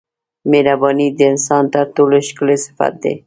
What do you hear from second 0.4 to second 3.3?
مهرباني د انسان تر ټولو ښکلی صفت دی.